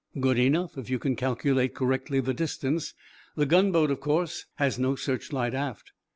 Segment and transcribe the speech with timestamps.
[0.19, 2.95] "Good enough, if you can calculate correctly the distance.
[3.35, 5.91] The gunboat, of course, has no searchlight aft."